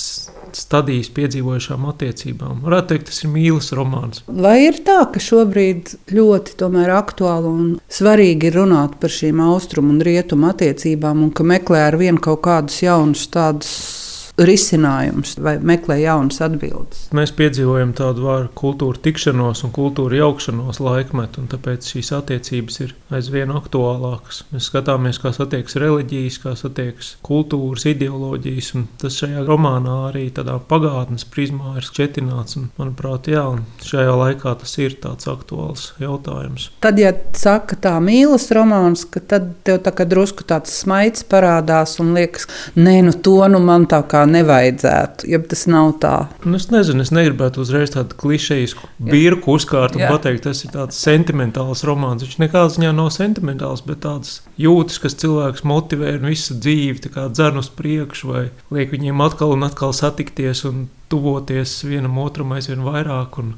stadijas 0.59 1.09
piedzīvojušām 1.15 1.87
attiecībām. 1.91 2.61
Varētu 2.65 2.93
teikt, 2.93 3.09
tas 3.09 3.23
ir 3.23 3.31
mīlestības 3.33 3.77
romāns. 3.77 4.23
Vai 4.27 4.57
ir 4.67 4.79
tā, 4.85 4.99
ka 5.13 5.21
šobrīd 5.23 5.95
ļoti 6.13 6.57
aktuāli 6.93 7.49
un 7.49 7.73
svarīgi 7.89 8.49
ir 8.49 8.59
runāt 8.61 8.99
par 9.01 9.09
šīm 9.13 9.41
austrumu 9.43 9.93
un 9.95 10.01
rietumu 10.01 10.49
attiecībām, 10.51 11.23
un 11.23 11.31
ka 11.31 11.43
meklē 11.43 11.87
ar 11.89 11.97
vienu 11.97 12.21
kaut 12.23 12.43
kādus 12.45 12.81
jaunus 12.83 13.27
tādus 13.33 14.02
risinājums 14.37 15.35
vai 15.43 15.57
meklē 15.61 15.99
jaunas 16.01 16.39
atbildes. 16.41 17.05
Mēs 17.13 17.33
piedzīvojam 17.37 17.91
tādu 17.97 18.25
vārdu 18.25 18.49
kultūra 18.57 18.97
tikšanos 19.05 19.61
un 19.67 19.73
kultūra 19.75 20.17
jaukšanos 20.23 20.79
laikmetu, 20.81 21.43
un 21.43 21.51
tāpēc 21.51 21.91
šīs 21.93 22.09
attiecības 22.17 22.79
ir 22.81 22.95
aizvien 23.13 23.53
aktuālākas. 23.53 24.41
Mēs 24.53 24.71
skatāmies, 24.71 25.19
kā 25.21 25.33
satiekas 25.35 25.77
reliģijas, 25.83 26.39
kā 26.41 26.55
satiekas 26.57 27.11
kultūras, 27.25 27.85
ideoloģijas, 27.91 28.71
un 28.79 28.87
tas 29.01 29.19
šajā 29.21 29.45
romānā 29.45 29.99
arī 30.09 30.25
tādā 30.33 30.57
pagātnes 30.71 31.27
prizmā 31.29 31.77
ir 31.77 31.85
šķetināts. 31.85 32.57
Un, 32.57 32.71
manuprāt, 32.81 33.29
jā, 33.29 33.45
un 33.53 33.61
šajā 33.85 34.17
laikā 34.17 34.55
tas 34.63 34.75
ir 34.81 34.97
tāds 35.03 35.29
aktuāls 35.29 35.91
jautājums. 36.01 36.71
Tad, 36.81 36.97
ja 37.01 37.13
saka 37.37 37.77
tā 37.85 37.93
mīlas 38.01 38.49
romāns, 38.55 39.05
tad 39.29 39.53
tev 39.67 39.83
tā 39.85 39.93
kā 39.93 40.09
drusku 40.09 40.45
tāds 40.49 40.73
smaids 40.81 41.21
parādās 41.29 41.99
un 42.01 42.15
liekas, 42.17 42.49
nē, 42.73 42.97
nu 43.05 43.13
to 43.13 43.37
nu 43.53 43.61
man 43.61 43.85
tā 43.89 44.01
kā 44.09 44.22
nevajadzētu, 44.29 45.27
ja 45.31 45.39
tas 45.49 45.65
nav 45.69 45.93
tā. 46.03 46.13
Nu, 46.43 46.57
es 46.59 46.69
nezinu, 46.73 47.03
es 47.05 47.11
negribētu 47.13 47.61
uzreiz 47.63 47.93
tādu 47.93 48.17
klišejisku 48.19 48.89
birku 49.03 49.57
uzkārt 49.57 49.97
un 49.97 50.05
Jā. 50.05 50.11
pateikt, 50.13 50.45
tas 50.47 50.63
ir 50.65 50.73
tāds 50.73 50.99
sentimentāls 51.03 51.85
romāns. 51.87 52.25
Viņš 52.25 52.39
nekādā 52.41 52.73
ziņā 52.75 52.91
nav 52.95 53.11
sentimentāls, 53.15 53.85
bet 53.87 54.03
tāds 54.07 54.41
jūtas, 54.59 54.99
kas 55.03 55.17
cilvēks 55.23 55.65
motivē 55.67 56.17
un 56.19 56.29
visu 56.31 56.57
dzīvi 56.57 57.13
dzen 57.13 57.61
uz 57.61 57.69
priekšu 57.73 58.29
vai 58.29 58.43
liek 58.73 58.93
viņiem 58.93 59.23
atkal 59.25 59.55
un 59.55 59.65
atkal 59.67 59.93
satikties 59.95 60.63
un 60.69 60.87
tuvoties 61.11 61.83
vienam 61.85 62.17
otram 62.23 62.53
aizvien 62.55 62.85
vairāk. 62.85 63.39
Un, 63.41 63.55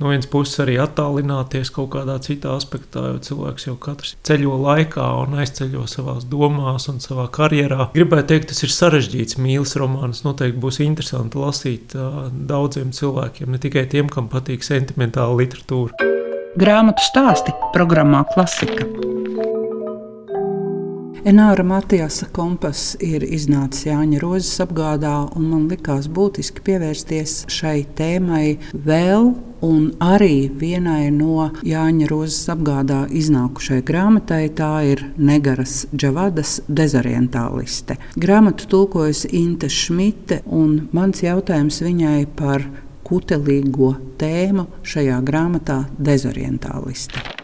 no 0.00 0.12
vienas 0.12 0.28
puses 0.30 0.60
arī 0.64 0.76
attālināties 0.82 1.72
kaut 1.74 1.92
kādā 1.94 2.18
citā 2.24 2.54
aspektā, 2.56 3.06
jo 3.12 3.22
cilvēks 3.28 3.68
jau 3.68 3.76
katrs 3.80 4.16
ceļo 4.26 4.58
laikā 4.62 5.06
un 5.22 5.38
aizceļo 5.42 5.86
savā 5.90 6.18
domās 6.30 6.88
un 6.92 7.00
savā 7.04 7.28
karjerā. 7.32 7.90
Gribētu 7.96 8.32
teikt, 8.34 8.50
tas 8.52 8.64
ir 8.66 8.74
sarežģīts 8.74 9.40
mīlestības 9.40 9.76
romāns. 9.80 10.22
Noteikti 10.26 10.60
būs 10.62 10.80
interesanti 10.84 11.40
lasīt 11.40 11.96
daudziem 12.50 12.92
cilvēkiem, 12.96 13.50
ne 13.52 13.62
tikai 13.62 13.86
tiem, 13.90 14.10
kam 14.12 14.30
patīk 14.32 14.66
sentimentāla 14.66 15.36
literatūra. 15.40 16.12
Grāmatu 16.56 17.04
stāsti 17.04 17.52
programmā 17.74 18.24
Klasika. 18.32 18.86
Enāra 21.26 21.64
Matijasa 21.66 22.28
kompass 22.30 22.94
ir 23.02 23.24
iznācis 23.26 23.88
Jāņa 23.88 24.20
Rozes 24.22 24.62
apgādā, 24.62 25.16
un 25.34 25.48
man 25.50 25.64
likās 25.66 26.06
būtiski 26.06 26.62
pievērsties 26.68 27.40
šai 27.50 27.80
tēmai 27.98 28.60
vēl 28.86 29.32
un 29.64 29.92
arī 30.02 30.48
vienai 30.60 31.10
no 31.14 31.50
Jāņa 31.66 32.08
Rozes 32.10 32.48
apgādā 32.52 33.04
iznākušai 33.10 33.82
grāmatai. 33.86 34.42
Tā 34.56 34.72
ir 34.92 35.04
Negaras 35.16 35.86
Džavadas 35.94 36.60
dezorientāliste. 36.68 37.98
Grāmatu 38.16 38.68
tulkojas 38.72 39.24
Inte 39.30 39.70
Šmite, 39.72 40.42
un 40.46 40.88
mans 40.96 41.22
jautājums 41.24 41.82
viņai 41.84 42.26
par 42.36 42.66
kutelīgo 43.06 43.94
tēmu 44.18 44.66
šajā 44.82 45.22
grāmatā- 45.22 45.84
dezorientāliste. 46.10 47.35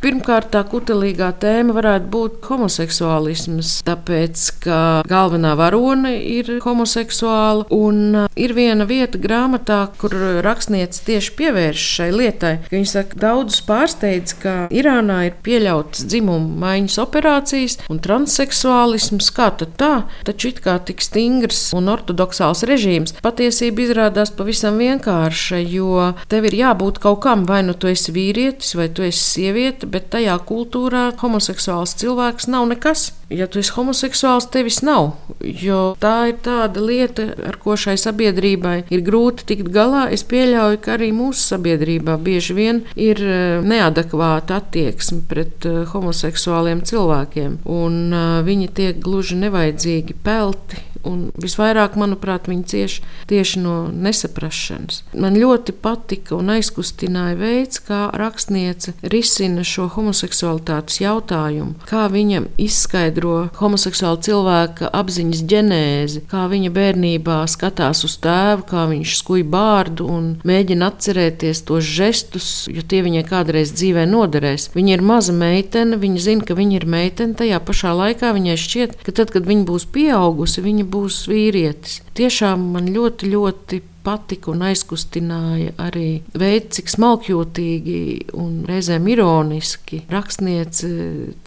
Pirmkārt, 0.00 0.48
tā 0.54 0.62
kutelīgā 0.64 1.26
tēma 1.42 1.74
varētu 1.76 2.06
būt 2.08 2.36
homoseksuālisms, 2.48 3.82
tāpēc, 3.84 4.44
ka 4.64 4.78
galvenā 5.04 5.50
varone 5.60 6.14
ir 6.24 6.48
homoseksuāla, 6.64 7.66
un 7.68 8.22
uh, 8.22 8.30
ir 8.32 8.54
viena 8.56 8.86
vieta 8.88 9.20
grāmatā, 9.20 9.82
kur 10.00 10.14
rakstniece 10.40 11.02
tieši 11.04 11.34
pievērš 11.36 11.84
šai 11.98 12.06
lietai. 12.14 12.52
Viņa 12.72 12.88
saka, 12.94 13.18
daudzus 13.20 13.60
pārsteidz, 13.68 14.32
ka 14.40 14.54
Irānā 14.72 15.18
ir 15.28 15.36
pieļautas 15.44 16.06
dzimumu 16.08 16.56
maiņas 16.64 16.96
operācijas 17.04 17.76
un 17.92 18.00
transseksuālisms, 18.00 19.28
kā 19.36 19.50
tad 19.60 19.76
tā, 19.76 19.92
taču 20.24 20.54
it 20.54 20.62
kā 20.64 20.78
tik 20.80 21.04
stingrs 21.04 21.74
un 21.76 21.92
ortodoksāls 21.92 22.64
režīms. 22.72 23.18
Patiesība 23.20 23.84
izrādās 23.84 24.32
pavisam 24.32 24.80
vienkārša, 24.80 25.60
jo 25.60 26.08
tev 26.32 26.48
ir 26.48 26.56
jābūt 26.62 27.04
kaut 27.04 27.20
kam, 27.28 27.44
vai 27.44 27.60
nu 27.68 27.76
tu 27.76 27.92
esi 27.92 28.16
vīrietis, 28.16 28.72
vai 28.80 28.88
tu 28.88 29.04
esi 29.04 29.20
sieviete 29.20 29.89
bet 29.90 30.10
tajā 30.14 30.36
kultūrā 30.48 31.10
homoseksuāls 31.20 31.96
cilvēks 32.00 32.48
nav 32.50 32.68
nekas. 32.70 33.10
Ja 33.30 33.46
tu 33.46 33.60
esi 33.60 33.70
homoseksuāls, 33.76 34.48
tevis 34.50 34.80
nav. 34.82 35.12
Jo 35.38 35.94
tā 36.02 36.32
ir 36.32 36.40
tāda 36.42 36.82
lieta, 36.82 37.28
ar 37.46 37.60
ko 37.62 37.76
šai 37.78 37.94
sabiedrībai 38.00 38.76
ir 38.90 39.04
grūti 39.06 39.46
tikt 39.52 39.70
galā. 39.74 40.08
Es 40.10 40.24
pieļauju, 40.26 40.80
ka 40.82 40.96
arī 40.96 41.12
mūsu 41.14 41.44
sabiedrībā 41.52 42.18
bieži 42.18 42.56
vien 42.58 42.82
ir 42.98 43.22
eh, 43.22 43.62
neadekvāta 43.62 44.58
attieksme 44.58 45.22
pret 45.30 45.66
eh, 45.68 45.82
homoseksuāliem 45.92 46.82
cilvēkiem, 46.90 47.60
un 47.70 48.00
eh, 48.10 48.28
viņi 48.46 48.70
tiek 48.74 49.02
gluži 49.04 49.38
nevajadzīgi 49.44 50.18
pelti 50.26 50.89
Un 51.06 51.30
visvairāk, 51.40 51.96
manuprāt, 52.00 52.48
viņi 52.50 52.64
cieši 52.70 53.02
tieši 53.30 53.60
no 53.62 53.74
nesaprašanas. 53.88 55.02
Man 55.14 55.38
ļoti 55.38 55.74
patika 55.82 56.36
un 56.36 56.50
aizkustināja 56.56 57.36
veids, 57.38 57.80
kā 57.86 58.08
rakstniece 58.18 58.94
risina 59.02 59.64
šo 59.66 59.86
homoseksualitātes 59.94 61.00
jautājumu, 61.02 61.76
kā 61.88 62.06
viņa 62.12 62.42
izskaidro 62.60 63.48
homoseksuāla 63.60 64.20
cilvēka 64.26 64.90
apziņas 65.00 65.44
ģenēzi, 65.52 66.24
kā 66.30 66.46
viņa 66.50 66.72
bērnībā 66.74 67.38
skatās 67.50 68.04
uz 68.08 68.18
tēvu, 68.24 68.66
kā 68.70 68.86
viņš 68.90 69.16
skuj 69.22 69.46
bārdu 69.50 70.08
un 70.10 70.28
mēģina 70.46 70.90
atcerēties 70.90 71.64
tos 71.68 71.86
žestus, 71.86 72.50
jo 72.70 72.82
tie 72.82 73.02
viņai 73.06 73.24
kādreiz 73.28 73.74
dzīvē 73.76 74.06
noderēs. 74.10 74.70
Viņa 74.74 74.96
ir 74.96 75.06
maza 75.06 75.34
meitene, 75.36 75.98
viņa 76.00 76.24
zina, 76.26 76.46
ka 76.46 76.58
viņa 76.58 76.80
ir 76.80 76.88
meitene, 76.90 77.38
tajā 77.38 77.60
pašā 77.64 77.94
laikā 77.96 78.34
viņai 78.36 78.58
šķiet, 78.60 78.98
ka 79.06 79.14
tad, 79.16 79.32
kad 79.34 79.46
viņa 79.48 79.66
būs 79.68 79.86
pieaugusi, 79.94 80.64
viņa 80.64 80.89
būs 80.92 81.24
vīrietis. 81.30 82.00
Tiešām 82.18 82.70
man 82.74 82.90
ļoti, 82.92 83.30
ļoti 83.32 83.80
patika 84.04 84.50
un 84.52 84.62
aizkustināja 84.64 85.74
arī 85.80 86.22
veids, 86.32 86.78
cik 86.78 86.90
smalkjūtīgi 86.94 88.00
un 88.38 88.62
reizēm 88.68 89.08
ironiski 89.12 90.02
rakstniece 90.12 90.90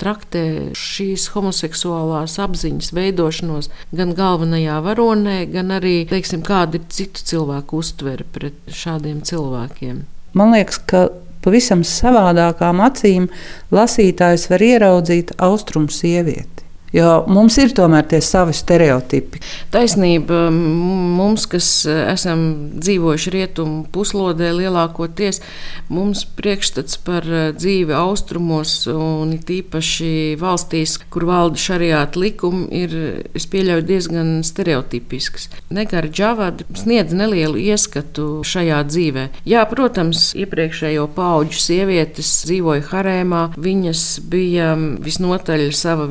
traktē 0.02 0.46
šīs 0.78 1.32
homoseksuālās 1.34 2.38
apziņas 2.44 2.94
veidošanos 2.94 3.72
gan 3.96 4.14
galvenajā 4.18 4.80
varonē, 4.86 5.40
gan 5.54 5.74
arī, 5.80 5.96
teiksim, 6.10 6.46
kāda 6.46 6.80
ir 6.80 6.88
citu 6.94 7.26
cilvēku 7.34 7.82
uztvere 7.82 8.28
pret 8.36 8.58
šādiem 8.84 9.24
cilvēkiem. 9.26 10.04
Man 10.38 10.54
liekas, 10.54 10.80
ka 10.90 11.08
pavisam 11.44 11.84
savādākām 11.86 12.82
acīm 12.86 13.30
lasītājs 13.74 14.48
var 14.52 14.64
ieraudzīt 14.66 15.36
austrumu 15.42 15.92
sievieti. 15.94 16.63
Jo 16.94 17.24
mums 17.26 17.56
ir 17.58 17.72
tomēr 17.74 18.06
tie 18.06 18.20
savi 18.22 18.54
stereotipi. 18.54 19.40
Taisnība 19.74 20.46
mums, 20.54 21.48
kas 21.50 21.68
esam 21.90 22.44
dzīvojuši 22.78 23.34
rietumu 23.34 23.80
puslodē, 23.94 24.52
lielākoties 24.54 25.42
mums 25.90 26.22
priekšstats 26.38 27.00
par 27.02 27.26
eh, 27.26 27.48
dzīvi 27.58 27.96
austrumos 27.98 28.76
un 28.94 29.34
tīpaši 29.42 30.38
valstīs, 30.42 31.00
kur 31.10 31.26
valda 31.30 31.58
šariāta 31.58 32.22
likumi, 32.22 32.68
ir, 32.84 32.94
es 33.34 33.50
pieļauju, 33.50 33.88
diezgan 33.90 34.32
stereotipisks. 34.46 35.50
Negara 35.74 36.12
Džavada 36.14 36.68
sniedz 36.78 37.18
nelielu 37.18 37.58
ieskatu 37.58 38.44
šajā 38.46 38.84
dzīvē. 38.92 39.26
Jā, 39.50 39.66
protams, 39.72 40.30
iepriekšējo 40.38 41.10
pauģu 41.18 41.58
sievietes 41.58 42.36
dzīvoja 42.46 42.86
harēmā, 42.92 43.44
viņas 43.58 44.06
bija 44.30 44.76
visnotaļ 44.78 45.68
sava 45.74 46.06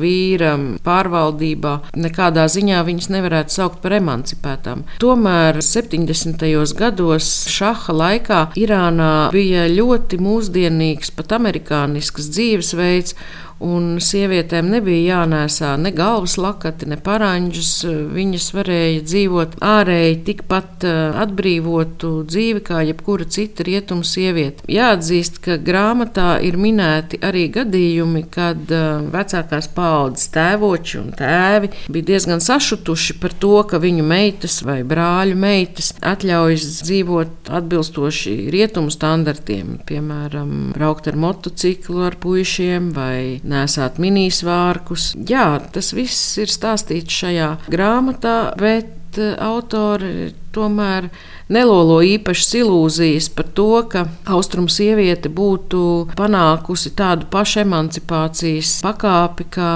vīra 0.73 0.83
pārvaldībā, 0.83 1.73
nekādā 1.95 2.45
ziņā 2.47 2.83
viņas 2.85 3.09
nevarētu 3.13 3.53
saukt 3.53 3.81
par 3.81 3.93
emancipētām. 3.93 4.83
Tomēr 4.99 5.61
70. 5.61 6.43
gados 6.77 7.47
šaha 7.49 7.93
laikā 7.93 8.41
Irānā 8.55 9.29
bija 9.31 9.67
ļoti 9.69 10.19
mūsdienīgs, 10.19 11.11
pat 11.15 11.33
amerikānisks 11.37 12.29
dzīvesveids 12.33 13.15
un 13.63 13.97
sievietēm 14.03 14.69
nebija 14.73 15.17
jānēsā 15.17 15.73
ne 15.81 15.91
galvas 15.95 16.35
lakati, 16.41 16.87
ne 16.89 16.97
paranģus. 17.01 17.71
Viņas 18.13 18.49
varēja 18.55 19.03
dzīvot 19.05 19.57
ārēji 19.63 20.19
tikpat 20.27 20.85
eh, 20.87 21.19
atbrīvotu 21.23 22.11
dzīvi 22.29 22.63
kā 22.65 22.83
jebkura 22.87 23.27
cita 23.29 23.65
rietumu 23.67 24.05
sieviete. 24.07 24.65
Jāatzīst, 24.71 25.39
ka 25.43 25.57
grāmatā 25.61 26.37
ir 26.45 26.57
minēti 26.61 27.19
arī 27.23 27.47
gadījumi, 27.53 28.25
kad 28.33 28.71
eh, 28.71 29.05
vecākās 29.13 29.69
paaudzes 29.75 30.31
tēvoči 30.33 30.99
un 31.01 31.11
tēvi 31.17 31.71
bija 31.93 32.09
diezgan 32.13 32.43
sašutuši 32.43 33.17
par 33.21 33.35
to, 33.39 33.55
ka 33.69 33.81
viņu 33.83 34.05
meitas 34.07 34.59
vai 34.65 34.81
brāļu 34.87 35.37
meitas 35.39 35.93
atļaujas 36.03 36.81
dzīvot 36.83 37.51
atbilstoši 37.53 38.35
rietumu 38.53 38.91
standartiem, 38.93 39.77
piemēram, 39.87 40.73
braukt 40.75 41.07
ar 41.11 41.17
motociklu 41.19 42.03
ar 42.07 42.17
puišiem 42.21 42.91
vai 42.95 43.39
nesāt 43.43 43.99
minisvārkus. 44.01 45.13
Jā, 45.29 45.57
tas 45.73 45.93
viss 45.95 46.37
ir 46.41 46.51
stāstīts 46.51 47.23
šajā 47.23 47.49
grāmatā, 47.71 48.37
bet 48.59 49.19
eh, 49.19 49.35
autori 49.41 50.31
tomēr 50.53 51.07
nelolo 51.53 51.97
īpašas 52.05 52.53
ilūzijas 52.61 53.29
par 53.33 53.49
to, 53.57 53.67
ka 53.89 54.05
austrumu 54.29 54.71
sieviete 54.71 55.31
būtu 55.33 55.81
panākusi 56.17 56.93
tādu 56.97 57.27
pašu 57.33 57.63
emancipācijas 57.63 58.75
pakāpi 58.85 59.47
kā 59.57 59.73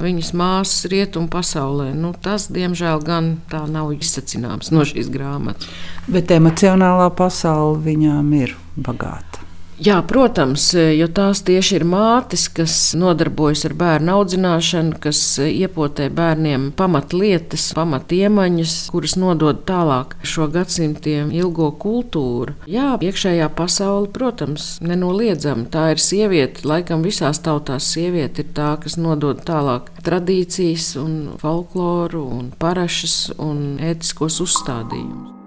viņas 0.00 0.32
māsas 0.38 0.88
rietumu 0.92 1.30
pasaulē. 1.32 1.90
Nu, 1.98 2.14
tas, 2.14 2.48
diemžēl, 2.52 3.02
gan 3.06 3.34
tā 3.50 3.64
nav 3.70 3.92
izsacināms 3.96 4.72
no 4.74 4.86
šīs 4.86 5.10
grāmatas. 5.12 5.70
Bet 6.10 6.32
emocionālā 6.34 7.10
pasaule 7.18 7.78
viņām 7.84 8.34
ir 8.40 8.56
bagāta. 8.78 9.49
Jā, 9.80 9.94
protams, 10.04 10.74
jo 10.76 11.06
tās 11.08 11.40
tieši 11.46 11.78
ir 11.78 11.84
mātes, 11.88 12.42
kas 12.52 12.74
nodarbojas 13.00 13.62
ar 13.64 13.72
bērnu 13.80 14.12
audzināšanu, 14.12 14.98
kas 15.00 15.22
iepotē 15.40 16.10
bērniem 16.12 16.66
pamatlietas, 16.76 17.70
pamatiemaņas, 17.78 18.74
kuras 18.92 19.16
nodod 19.16 19.62
tālāk 19.70 20.18
šo 20.20 20.50
gadsimtiem 20.52 21.32
ilgo 21.32 21.70
kultūru. 21.80 22.58
Jā, 22.68 22.98
iekšējā 23.00 23.48
pasaule, 23.56 24.12
protams, 24.12 24.68
nenoliedzami. 24.84 25.70
Tā 25.72 25.88
ir 25.94 26.04
sieviete, 26.04 26.68
laikam 26.68 27.00
visās 27.06 27.40
tautās 27.40 27.88
sieviete 27.94 28.44
ir 28.44 28.52
tā, 28.52 28.74
kas 28.84 29.00
nodod 29.00 29.40
tālāk 29.48 29.88
tradīcijas 30.04 30.92
un 31.00 31.18
folkloru 31.40 32.28
un 32.36 32.54
parašas 32.60 33.30
un 33.40 33.78
ētiskos 33.80 34.42
uzstādījumus 34.44 35.39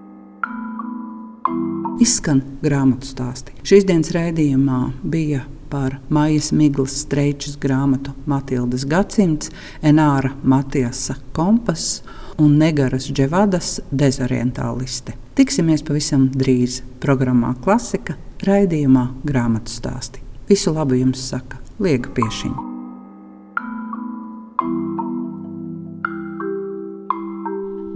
izskan 2.01 2.41
grāmatu 2.63 3.08
stāsti. 3.08 3.53
Šīs 3.65 3.86
dienas 3.88 4.13
raidījumā 4.15 4.79
bija 5.03 5.43
par 5.73 5.97
Maijas 6.13 6.51
Miglas 6.53 6.99
streičas 7.01 7.56
grāmatu 7.58 8.13
Matildas 8.29 8.86
gadsimts, 8.86 9.49
Enāra 9.82 10.34
Matiasa 10.43 11.15
kompas 11.34 12.03
un 12.38 12.58
Negaras 12.62 13.08
Dževadas 13.10 13.79
dezorientāliste. 13.91 15.15
Tiksimies 15.34 15.82
pavisam 15.86 16.27
drīz 16.29 16.82
programmā 17.01 17.56
Klasika 17.63 18.17
raidījumā 18.45 19.08
grāmatu 19.25 19.73
stāsti. 19.73 20.21
Visu 20.49 20.73
labu 20.75 20.99
jums 20.99 21.25
saka 21.34 21.58
Liega 21.82 22.13
Piešiņa. 22.13 22.69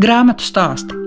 Grāmatu 0.01 0.45
stāsti 0.45 1.06